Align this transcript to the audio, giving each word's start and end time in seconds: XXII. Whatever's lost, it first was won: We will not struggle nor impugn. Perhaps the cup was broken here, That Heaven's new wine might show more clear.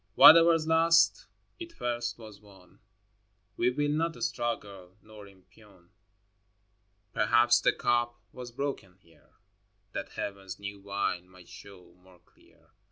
XXII. 0.01 0.13
Whatever's 0.15 0.65
lost, 0.65 1.27
it 1.59 1.71
first 1.71 2.17
was 2.17 2.41
won: 2.41 2.79
We 3.55 3.69
will 3.69 3.91
not 3.91 4.15
struggle 4.23 4.97
nor 5.03 5.27
impugn. 5.27 5.91
Perhaps 7.13 7.61
the 7.61 7.71
cup 7.73 8.19
was 8.33 8.51
broken 8.51 8.95
here, 8.97 9.35
That 9.91 10.13
Heaven's 10.13 10.57
new 10.57 10.79
wine 10.79 11.29
might 11.29 11.49
show 11.49 11.93
more 11.99 12.17
clear. 12.17 12.71